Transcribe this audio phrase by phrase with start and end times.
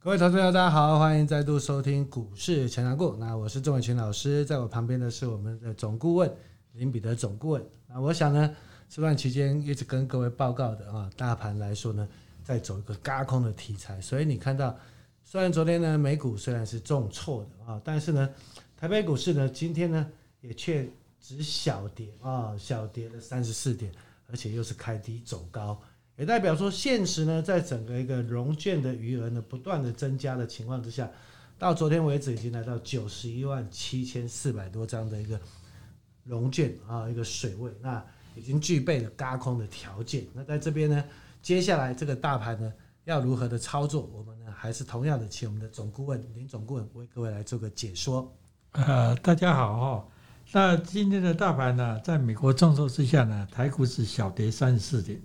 [0.00, 3.18] 各位投资者，大家好，欢迎再度收听股市强强滚。
[3.18, 6.32] 那我是郑伟群老师，在我旁边的是我们的总顾问
[6.74, 7.66] 林彼得总顾问。
[7.88, 8.56] 那我想呢，
[8.88, 12.08] 这段期间一直跟各位报告的啊，大盘来说呢，
[12.44, 14.00] 在走一个轧空的题材。
[14.00, 14.74] 所以你看到，
[15.24, 18.30] 虽然昨天呢美股虽然是重挫的啊，但是呢，
[18.76, 20.06] 台北股市呢今天呢
[20.40, 20.88] 也却
[21.20, 23.90] 只小跌啊，小跌了三十四点，
[24.30, 25.76] 而且又是开低走高。
[26.18, 31.08] 也代表说，现实呢，在整个一个融券的余额呢不断的增加的情况之下，
[31.56, 35.40] 到昨天为止已经来到九十一万七千四百多张的一个
[36.24, 38.04] 融券啊，一个水位，那
[38.34, 40.26] 已经具备了轧空的条件。
[40.34, 41.04] 那在这边呢，
[41.40, 42.72] 接下来这个大盘呢
[43.04, 48.36] 要如何的操作，我们呢还是同样的请我们的总顾问林总顾问为各位来做个解说。
[48.72, 50.08] 呃，大家好哈，
[50.50, 55.22] 那今天的大盘呢，在美国重挫之下呢，台股是小跌三十四点。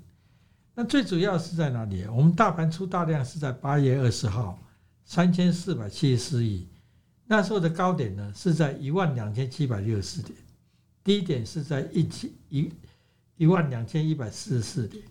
[0.75, 2.03] 那最主要是在哪里？
[2.05, 4.59] 我们大盘出大量是在八月二十号，
[5.05, 6.67] 三千四百七十四亿，
[7.27, 10.35] 那时候的高点呢是在一万两千七百六十四点，
[11.03, 12.71] 低点是在一千一
[13.37, 15.03] 一万两千一百四十四点。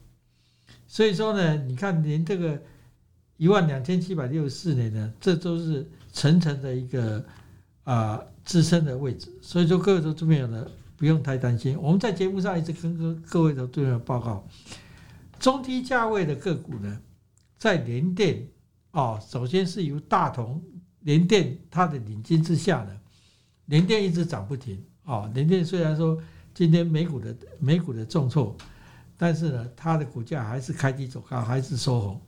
[0.88, 2.60] 所以说呢，你看连这个
[3.36, 7.24] 一万两千七百六十四点呢，这都是层层的一个
[7.84, 9.30] 啊支撑的位置。
[9.40, 10.66] 所以说各位投资朋友呢，
[10.96, 11.80] 不用太担心。
[11.80, 14.44] 我们在节目上一直跟各各位投资朋友报告。
[15.42, 17.00] 中低价位的个股呢，
[17.58, 18.46] 在联电
[18.92, 20.62] 哦，首先是由大同、
[21.00, 22.96] 联电它的领军之下呢，
[23.66, 25.28] 联电一直涨不停哦。
[25.34, 26.16] 联电虽然说
[26.54, 28.56] 今天美股的美股的重挫，
[29.16, 32.22] 但是呢，它的股价还是开低走高，还是收红。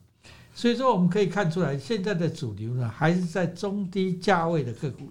[0.52, 5.08] 所以说我们可以看出来，现在的主流呢，还是在中低价位的个股。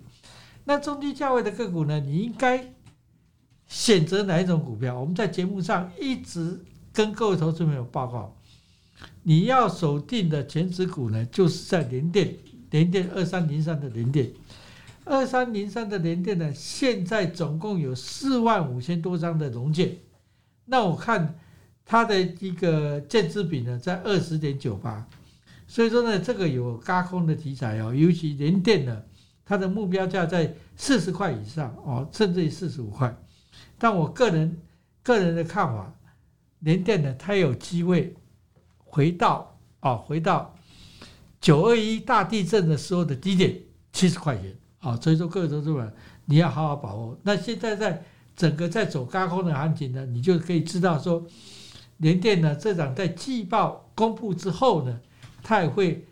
[0.65, 2.73] 那中低价位的个股呢，你应该
[3.65, 4.99] 选择哪一种股票？
[4.99, 6.65] 我们在节目上一直。
[6.93, 8.37] 跟各位投资朋友报告，
[9.23, 12.37] 你要锁定的全值股呢，就是在联电，
[12.69, 14.31] 联电二三零三的联电，
[15.03, 19.97] 二三零三的联电呢，现在总共有四万五千多张的融券，
[20.65, 21.39] 那我看
[21.83, 25.07] 它的一个建资比呢，在二十点九八，
[25.65, 29.01] 所以说呢，这个有高空的题材哦，尤其联电呢，
[29.43, 33.17] 它的目标价在四十块以上哦，甚至于四十五块，
[33.79, 34.61] 但我个人
[35.01, 35.91] 个人的看法。
[36.63, 38.15] 联电呢，它有机会
[38.77, 40.55] 回到啊，回到
[41.41, 43.59] 九二一大地震的时候的低点
[43.91, 45.93] 七十块钱啊，所以说各位投资者
[46.23, 47.17] 你要好好把握。
[47.23, 48.01] 那现在在
[48.33, 51.25] 整个在走高空的行情呢，你就可以知道说，
[51.97, 55.01] 联电呢这场在季报公布之后呢，
[55.43, 56.05] 它也会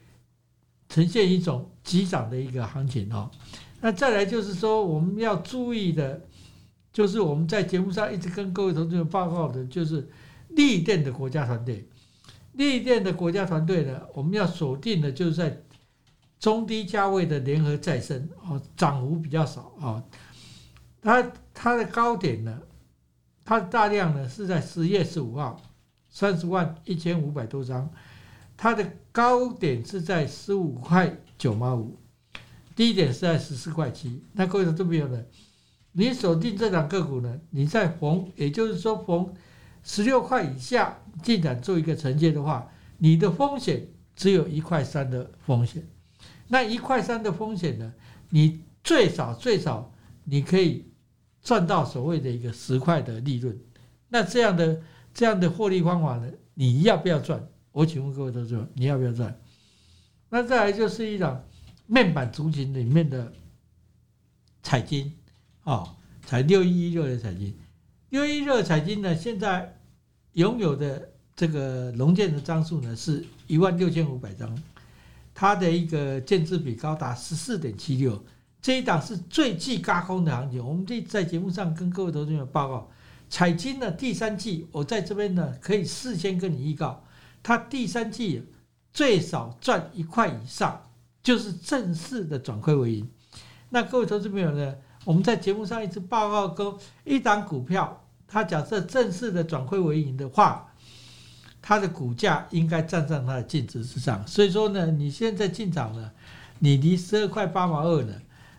[0.89, 3.31] 呈现一种急涨的一个行情哦。
[3.79, 6.22] 那再来就是说，我们要注意的，
[6.91, 10.09] 就是我们在节目上一直跟各位投资者报告的，就是。
[10.56, 11.88] 力电的国家团队，
[12.53, 15.62] 力电的国家团队呢，我们要锁定的就是在
[16.39, 20.03] 中低价位的联合再生哦，涨幅比较少啊。
[21.01, 22.62] 它它的高点呢，
[23.45, 25.62] 它的大量呢是在十月十五号，
[26.09, 27.89] 三十万一千五百多张，
[28.57, 31.97] 它的高点是在十五块九毛五，
[32.75, 34.23] 低点是在十四块七。
[34.33, 35.23] 那各位都没有呢，
[35.94, 39.33] 你锁定这两个股呢，你在逢，也就是说逢。
[39.84, 45.88] 十六块以下进展做一个承接的话，你的风险只有一块三的风险。
[46.47, 47.94] 那一块三的风险呢？
[48.30, 49.94] 你最少最少
[50.24, 50.86] 你可以
[51.42, 53.58] 赚到所谓的一个十块的利润。
[54.09, 54.81] 那这样的
[55.14, 56.31] 这样的获利方法呢？
[56.53, 57.48] 你要不要赚？
[57.72, 59.40] 我请问各位投资者，你要不要赚？
[60.30, 61.42] 那再来就是一种
[61.88, 63.31] 面板族群里面的
[64.62, 65.13] 彩金
[65.63, 67.58] 啊，才六一一六的彩金。
[68.12, 69.74] 六一六彩晶呢，现在
[70.34, 74.54] 拥有的这个融建的张数呢是一万六千五百张，
[75.34, 78.22] 它的一个券资比高达十四点七六，
[78.62, 80.66] 这一档是最具轧空的行情。
[80.66, 82.92] 我们这在节目上跟各位投资者报告，
[83.30, 87.06] 彩晶的第三季，我在这边呢可以事先跟你预告，
[87.42, 88.44] 它第三季
[88.92, 90.90] 最少赚一块以上，
[91.24, 93.10] 就是正式的转亏为盈。
[93.69, 97.98] 那各位投资朋友呢，我们在节目上一直报告过一档股票。
[98.27, 100.65] 它假设正式的转亏为盈的话，
[101.62, 104.25] 它的股价应该站上它的净值之上。
[104.25, 106.09] 所以说呢，你现在进场呢，
[106.59, 108.13] 你离十二块八毛二呢，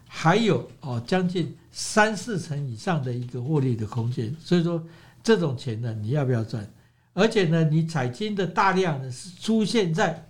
[0.07, 4.37] 还有哦将近三四成以上的一个获利的空间。
[4.39, 4.85] 所以说
[5.23, 6.71] 这种钱呢，你要不要赚？
[7.15, 10.29] 而且呢，你彩金的大量呢是出现在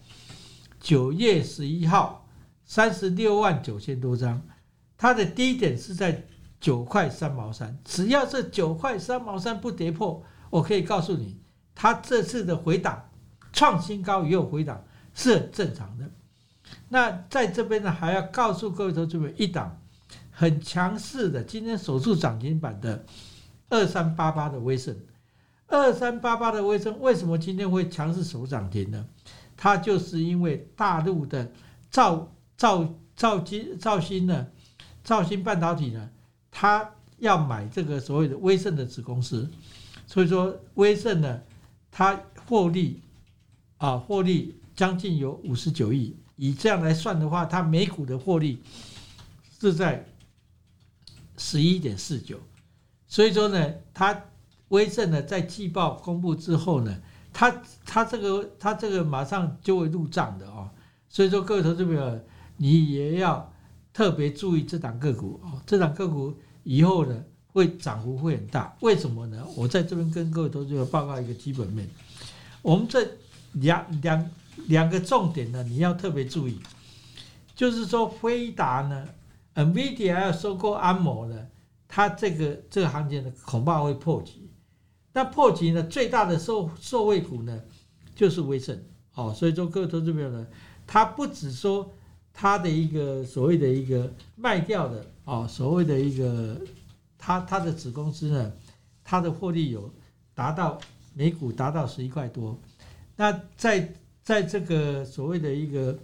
[0.81, 2.25] 九月十一号
[2.65, 4.41] 三十六万九千多张，
[5.03, 6.23] 它的低点是在。
[6.63, 11.41] 九块三毛三，只要这九块三毛三不跌破，我可以告诉你，
[11.75, 13.11] 它这次的回档
[13.53, 16.09] 创新高也有回档是很正常的。
[16.89, 19.77] 那在这边呢，还要告诉各位投资者，一档
[20.31, 23.05] 很强势的，今天守住涨停板的
[23.69, 24.97] 二三八八的威盛，
[25.67, 29.05] 二三八八的威盛为什么今天会强势守涨停呢？
[29.57, 31.51] 它就是因为大陆的
[31.91, 34.47] 造造造机造芯呢，
[35.05, 36.11] 兆芯半导体呢，
[36.51, 39.51] 它要买这个所谓的威盛的子公司，
[40.07, 41.41] 所以说威盛呢，
[41.91, 43.01] 它获利
[43.79, 48.63] 啊，获利将近有五十九亿，以这样来算的话，它每股的获利
[49.61, 50.05] 是在
[51.37, 52.39] 十一点四九，
[53.07, 54.25] 所以说呢，它
[54.69, 57.01] 威盛呢在季报公布之后呢。
[57.35, 57.51] 他
[57.87, 60.69] 他这个他这个马上就会入账的哦，
[61.09, 62.21] 所以说各位投资朋友，
[62.59, 63.51] 你也要
[63.93, 69.47] 特别注意这档个股哦，这档个股以后呢会涨幅会很大，为什么呢？
[69.56, 71.89] 我在这边跟各位投资朋友报告一个基本面，
[72.62, 73.06] 我们这
[73.53, 74.31] 两两
[74.69, 76.59] 两个重点呢，你要特别注意，
[77.55, 79.09] 就是说辉达呢
[79.55, 81.47] ，NVIDIA 要收购安摩呢，
[81.87, 84.49] 它这个这个行情呢恐怕会破局。
[85.15, 85.83] 那破局呢？
[85.83, 87.61] 最大的受受惠股呢，
[88.15, 88.83] 就是威盛
[89.15, 89.35] 哦。
[89.35, 90.47] 所以说，各位投资朋友呢，
[90.87, 91.93] 它不只说
[92.32, 96.61] 他的一个所谓的一个卖掉的哦，所谓的一个
[97.19, 98.52] 他他的子公司呢，
[99.05, 99.93] 他的获利有
[100.34, 100.81] 达到
[101.14, 102.58] 每股达到十一块多。
[103.17, 103.93] 那在
[104.23, 105.99] 在这个所谓的一个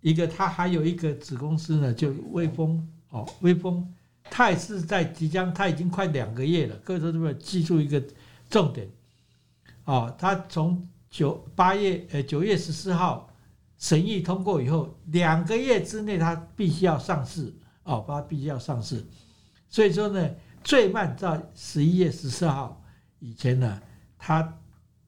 [0.00, 3.92] 一个，他还有一个子公司呢，就威风哦，威风。
[4.28, 6.74] 它也是在即将，它已经快两个月了。
[6.84, 8.02] 各位投资者记住一个
[8.50, 8.90] 重点，
[9.84, 13.32] 哦，它从九八月呃九月十四号
[13.78, 17.52] 审议通过以后，两个月之内它必须要上市，
[17.84, 19.04] 哦，它必须要上市。
[19.68, 20.30] 所以说呢，
[20.64, 22.82] 最慢在十一月十四号
[23.18, 23.80] 以前呢，
[24.18, 24.56] 它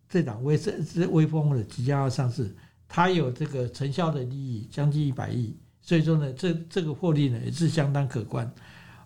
[0.08, 2.54] 这档威盛是威风的即将要上市，
[2.88, 8.50] 它有这个承销的利益将近一百亿，所以说呢，这这个获利呢也是相当可观。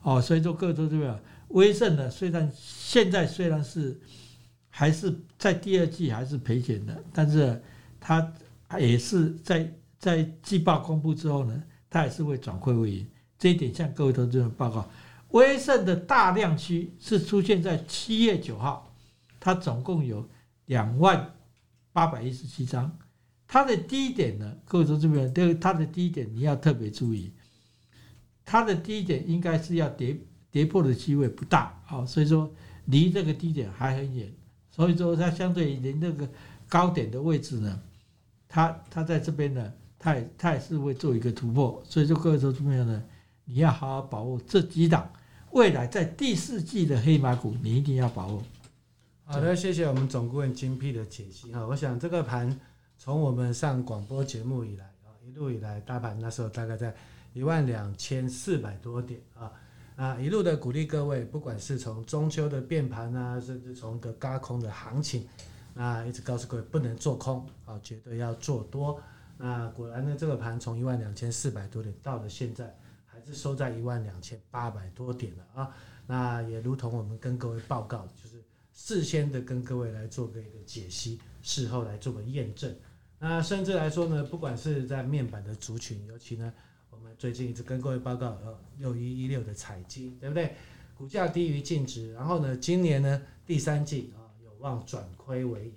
[0.02, 4.00] 哦，所以说各位投资者，威盛呢，虽然现在虽然是
[4.70, 7.62] 还是在第二季还是赔钱的，但是
[8.00, 8.32] 它
[8.78, 13.06] 也是在在季报公布之后呢，它也是会转亏为盈。
[13.38, 14.88] 这一点向各位投资者报告，
[15.30, 18.94] 威盛的大量区是出现在七月九号，
[19.40, 20.28] 它总共有
[20.66, 21.34] 两万
[21.92, 22.96] 八百一十七张，
[23.48, 27.32] 它的低点呢，各位投资者，这个它的低点你要特别注意。
[28.44, 30.16] 它的低点应该是要跌
[30.50, 32.52] 跌破的机会不大，好，所以说
[32.86, 34.32] 离这个低点还很远，
[34.70, 36.28] 所以说它相对于离那个
[36.68, 37.80] 高点的位置呢，
[38.52, 43.02] 它它在这边呢，他也他也是会做一个突破，所以说各位投资朋友呢，
[43.46, 45.10] 你要好好把握这几档
[45.52, 48.42] 未来在第四季的黑马股，你一定要把握。
[49.24, 52.54] 好的，谢谢我们总顾问精辟的解析哈，我想这个盘
[52.98, 56.94] 从我们上广播节目以来啊，一路以来大盘那时候大概在。
[57.34, 59.50] 一万两千四百多点啊，
[59.96, 65.26] 啊，一路的鼓励各位，不管是从中秋的变盘啊，甚至从个高空的行情，
[65.74, 69.00] 那一直告诉各位不能做空啊，绝对要做多。
[69.36, 72.76] 那果然呢，这个盘从一万两千四百多点到了现在，
[73.06, 75.74] 还是收在一万两千八百多点了啊。
[76.06, 78.42] 那也如同我们跟各位报告，就是
[78.72, 82.74] 事先的跟各位来做个一个解析，事后来做个验证。
[83.18, 86.52] 那甚至来说呢，不管是在面板的族群，尤其呢。
[86.90, 90.54] 我们最近一直跟各位报告，呃，六一一六的彩晶，对不对？
[90.94, 94.21] 股价低于净值，然后呢，今年呢第三季啊
[94.62, 95.74] 望转亏为盈，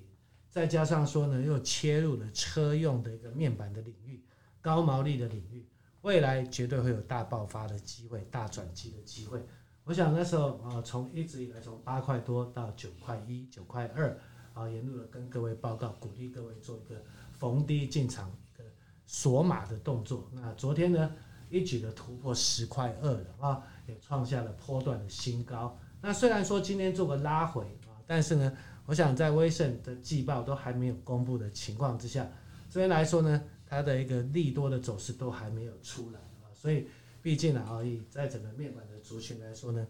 [0.49, 4.23] 再加上说呢又切入了车用的一个面板的领域，
[4.61, 5.67] 高毛利的领域，
[6.01, 9.45] 未来绝对会有大爆发的机会，大转机的机会。
[9.83, 14.17] 我想那时候啊，从一直以来从八块多到九块一、九块二
[14.53, 18.63] 啊，沿路的跟各位报告，鼓励各位做一个逢低进场一个
[19.05, 20.29] 锁码的动作。
[20.31, 21.11] 那昨天呢？
[21.47, 25.77] 一举的突破十块二了啊，也创下了波段的新高。
[26.01, 28.51] 那虽然说今天做个拉回啊，但是呢，
[28.85, 32.27] 我想在威盛的季报都还没有公布的情况之下，
[32.69, 36.53] 这边来说呢，它的一个利多的走势都还没有出来啊。
[36.53, 36.87] 所以
[37.21, 39.85] 毕竟呢，而已在整个面板的族群来说呢，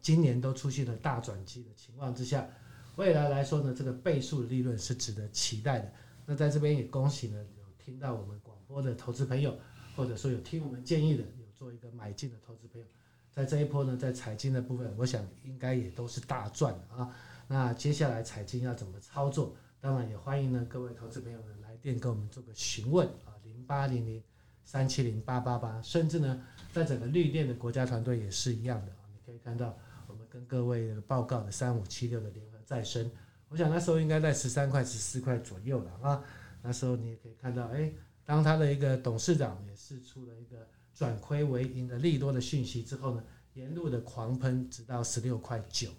[0.00, 2.48] 今年都出现了大转机的情况之下，
[2.96, 5.92] 未来来说呢，这个倍数的利润是值得期待的。
[6.24, 9.56] 那在这边也恭喜呢，有听到我们广播的投资朋友。
[9.96, 12.86] 或者说有听我们建议的，有做一个买进的投资朋友，
[13.30, 17.16] 在这一波呢，在财经的部分，我想应该也都是大赚啊。
[17.48, 19.54] 那接下来财经要怎么操作？
[19.80, 24.22] 当然也欢迎呢各位投资朋友呢来电跟我们做个询问啊，零八零零
[24.64, 29.06] 三七零八八八，甚至呢在整个绿电的国家团队也是一样的啊。
[29.12, 29.76] 你可以看到
[30.06, 33.10] 我们跟各位报告的三五七六的联合再生，
[33.48, 36.22] 我想那时候应该在十三块十四块左右了啊。
[36.62, 37.92] 那时候你也可以看到，哎。
[38.24, 43.22] 当他的一个董事长也是出了一个转亏为盈的利多的讯息之后呢，
[43.54, 45.90] 沿路的狂喷，直到十六块九。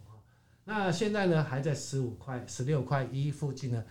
[0.69, 3.85] 那现在呢，还在十五块、十六块一附近呢，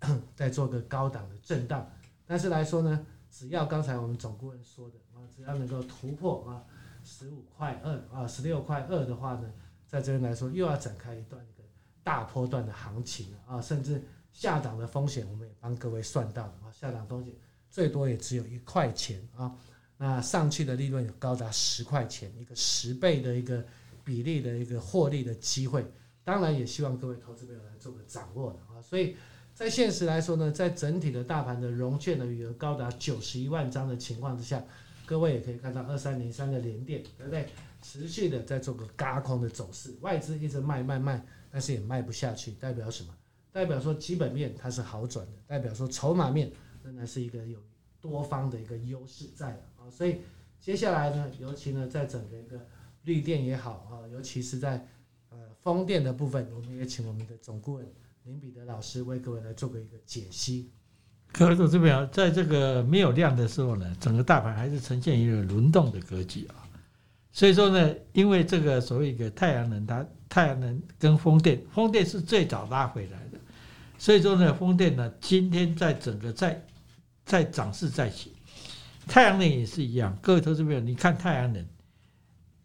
[0.36, 1.90] 在做个高档的震荡。
[2.26, 6.62] 但是来说呢，只要刚才我们总顾问说的啊，只要能够突破啊
[7.02, 9.50] 十五块二啊十六块二的话呢，
[9.88, 11.66] 在这边来说又要展开一段一个
[12.04, 17.32] 大波段的行情啊，甚至下档的风险我们也帮各位算到了啊，下档风险。
[17.70, 19.56] 最多也只有一块钱啊，
[19.96, 23.64] 那上去的利润有高达十块钱，一个十倍的一个
[24.04, 25.90] 比例的一个获利的机会，
[26.30, 28.80] 当然也希望各位投资朋友来做个掌握的啊。
[28.80, 29.16] 所以
[29.54, 34.62] 在现实来说呢，在整体的大盘的融券的余额高达九十一万张的情况之下，
[35.04, 37.46] 各位也可以看到二三零三的连电，对不对？
[37.82, 43.14] 持续的在做个嘎空的走势，外资一直卖卖卖，但是也卖不下去，代表什么？
[43.50, 46.52] 代表说基本面它是好转的，代表说筹码面。
[46.82, 47.58] 仍然是一个有
[48.00, 50.22] 多方的一个优势在的啊，所以
[50.58, 52.58] 接下来呢，尤其呢，在整个一个
[53.02, 54.88] 绿电也好啊，尤其是在
[55.62, 57.86] 风电的部分，我们也请我们的总顾问
[58.24, 60.70] 林彼得老师为各位来做个一个解析。
[61.32, 66.66] 各位投资者，在这个没有量的时候呢，整个大盘还是呈现一个轮动的格局啊。
[67.32, 73.38] 所以说呢，因为这个所谓一个太阳能，它太阳能跟风电，风电是最早拉回来的，
[73.98, 76.60] 所以说呢，风电呢，今天在整个在
[77.24, 78.32] 在涨势在起，
[79.06, 80.18] 太阳能也是一样。
[80.20, 81.64] 各位投资朋友，你看太阳能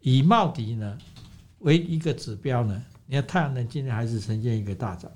[0.00, 0.98] 以茂迪呢
[1.58, 5.10] 为一个指标呢，你看太阳能今天还是呈现一个大涨。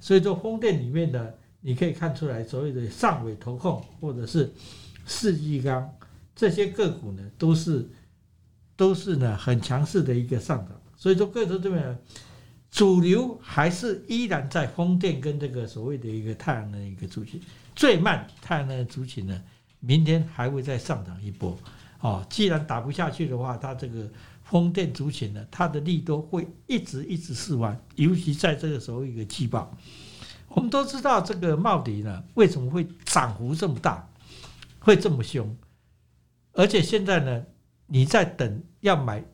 [0.00, 4.52] 所以说风电里面呢，你可以看出来所谓的上尾投控或者是
[5.06, 5.90] 四季钢
[6.34, 7.88] 这些个股呢，都是
[8.76, 10.78] 都是呢很强势的一个上涨。
[10.96, 11.98] 所以说各头这边，
[12.70, 17.40] 主流还是依然在风电跟这个所谓的一个太阳能一个主题。
[17.76, 19.42] 最慢太阳能的族群呢，
[19.80, 21.58] 明天还会再上涨一波，
[22.00, 24.08] 哦，既然打不下去的话，它这个
[24.54, 29.76] 风电族群呢，它的利多会一直一直释放，尤其在这个时候一个季报，
[30.50, 34.08] 我们都知道这个茂迪呢，为什么会涨幅这么大，
[34.78, 35.56] 会这么凶，
[36.52, 37.44] 而且现在呢，
[37.88, 39.24] 你在等要买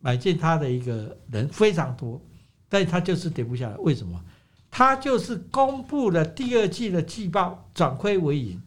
[0.00, 2.20] 买进它的一个人非常多，
[2.68, 4.20] 但是它就是跌不下来，为什么？
[4.72, 8.60] 它就是公布了第二季的季报，转亏为盈，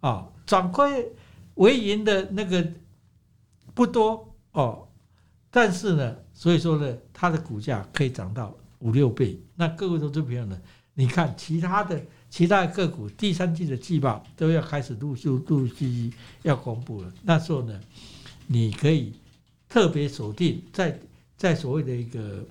[0.00, 1.12] 啊，转亏
[1.54, 2.66] 为盈的那个
[3.74, 4.87] 不多哦，
[5.50, 9.38] 但是呢，所以说呢，它的股价可以涨到五六倍。
[9.56, 10.58] 那各位投资朋友呢，
[10.94, 16.12] 你看其他的其他的个股第三季的季报都要开始陆续陆续
[16.42, 17.80] 要公布了，那时候呢，
[18.46, 19.12] 你可以
[19.68, 21.00] 特别锁定在
[21.36, 22.44] 在所谓的一个。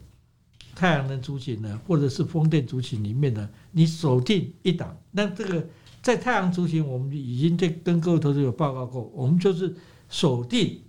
[0.75, 4.95] 太阳能族群呢，或者是风电族群里面呢，你锁定一档。
[5.09, 5.67] 那这个
[6.03, 9.75] 在太阳族群，我们已经在跟各位投资有报告过，我们就是
[10.07, 10.79] 锁定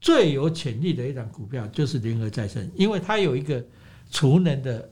[0.00, 3.64] 最有潜力的一档股票，就是联合再生，因为它有一个
[4.10, 4.90] 储能的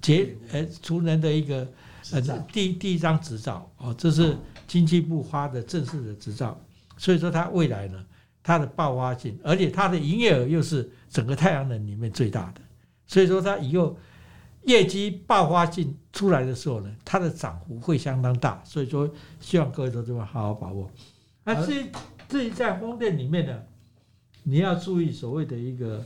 [0.00, 1.66] 结，呃，储能的一个
[2.12, 2.20] 呃
[2.52, 6.58] 第第一张执照哦，这是经济部发的正式的执照，
[6.96, 8.04] 所以说它未来呢，
[8.42, 12.60] 它的爆发性，而且它的营业额又是整个太阳能里面最大的。
[13.06, 13.96] 所以说，它以后
[14.62, 18.62] 业绩爆发性出来的时候呢，它的涨幅会相当大。
[18.64, 20.90] 所以说，希望各位都这么好好把握。
[21.44, 21.86] 那至于
[22.28, 23.62] 至于在风电里面呢，
[24.44, 26.04] 你要注意所谓的一个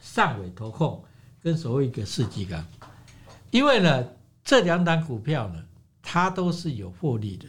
[0.00, 1.04] 上尾投控
[1.42, 2.64] 跟所谓一个世纪钢，
[3.50, 4.06] 因为呢，
[4.44, 5.62] 这两档股票呢，
[6.00, 7.46] 它都是有获利的。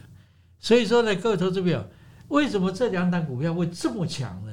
[0.58, 1.88] 所以说呢，各位投资朋友，
[2.26, 4.52] 为什么这两档股票会这么强呢？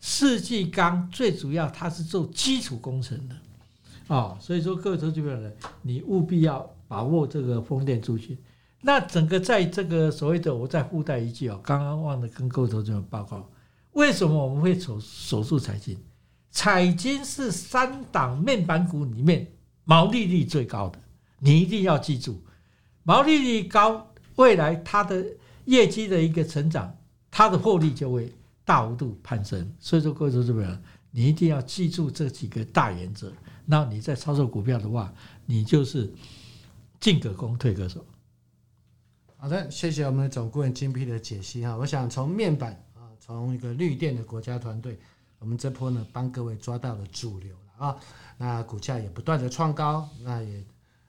[0.00, 3.36] 世纪钢最主要，它是做基础工程的，
[4.08, 8.36] 哦，所以说各位投资者，你务必要把握这个风电族群。
[8.80, 13.46] 那整个在这个所谓的，我再附带一句哦，刚刚忘了跟各位投资者报告，
[13.92, 15.98] 为什么我们会守守住彩晶？
[16.50, 19.50] 彩晶是三档面板股里面
[19.84, 20.98] 毛利率最高的，
[21.38, 22.42] 你一定要记住，
[23.02, 25.24] 毛利率高，未来它的
[25.64, 26.96] 业绩的一个成长，
[27.30, 28.32] 它的获利就会。
[28.62, 30.80] 大幅度攀升，所以说各位投资者，
[31.10, 33.32] 你一定要记住这几个大原则。
[33.66, 35.12] 那你在操作股票的话，
[35.44, 36.08] 你就是
[37.00, 38.06] 进可攻，退可守。
[39.38, 41.76] 好的，谢谢我们的总顾问精辟的解析哈。
[41.76, 42.80] 我想从面板，
[43.20, 44.98] 从一个绿电的国家团队，
[45.38, 47.96] 我们这波呢帮各位抓到了主流了啊。
[48.36, 50.64] 那股价也不断的创高，那也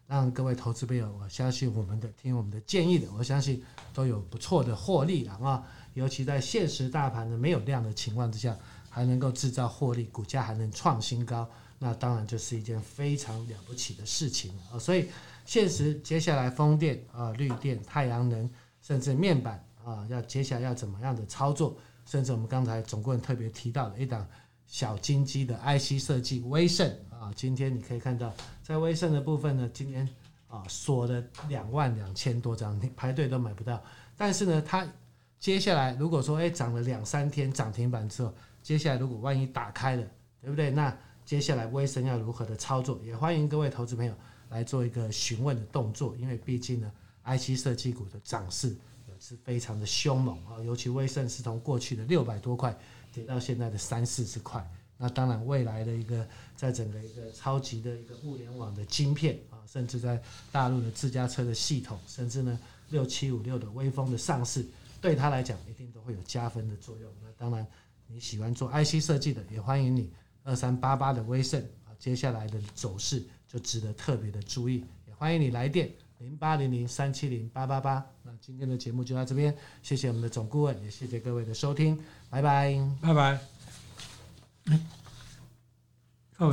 [0.05, 3.63] 让各位投资朋友，我相信我们的听我们的建议的，我相信
[3.93, 5.63] 都有不错的获利了啊。
[5.93, 8.57] 尤其在现实大盘呢没有量的情况之下，
[8.89, 11.49] 还能够制造获利，股价还能创新高，
[11.79, 14.77] 那当然就是一件非常了不起的事情啊！
[14.77, 15.07] 所以
[15.45, 18.49] 现实接下来风电啊、绿电、太阳能
[18.81, 21.75] 甚至面板啊，要接下来要怎么样的操作，
[22.11, 24.27] 甚至我们刚才总顾问特别提到的一档
[24.67, 30.05] 小金鸡的 IC 设计威盛啊，今天你可以看到在威盛的部分呢，今天
[30.49, 33.81] 啊锁了两万两千多张，你排队都买不到，
[34.17, 34.85] 但是呢，它
[35.39, 40.05] 接下来如果说哎涨了两三天涨停板之后，接下来如果万一打开了，
[40.41, 40.69] 对不对？
[40.69, 42.99] 那接下来威盛要如何的操作？
[43.05, 44.13] 也欢迎各位投资朋友
[44.49, 46.91] 来做一个询问的动作，因为毕竟呢
[47.23, 48.75] ，IC 设计股的涨势
[49.21, 52.75] 是非常的凶猛啊，尤其威盛是从过去的六百多块
[53.13, 54.67] 跌到现在的三四十块。
[54.97, 62.59] 那当然，未来的一个在整个一个超级的一个物联网的晶片啊，甚至在大陆的自驾车的系统，甚至呢
[62.89, 64.65] 六七五六的威风的上市，
[64.99, 67.09] 对他来讲一定都会有加分的作用。
[67.21, 67.65] 那当然。
[68.13, 70.11] 你喜欢做 IC 设计的，也欢迎你
[70.43, 74.83] 二三八八的威盛啊，接下来的走势就值得特别的注意。
[75.07, 75.89] 也欢迎你来电
[76.21, 78.05] 零八零零三七零八八八。
[78.23, 81.97] 那今天的节目就到这边谢谢我们的总顾问也谢谢各位的收听
[82.29, 82.77] 拜拜。
[83.01, 83.39] 拜拜。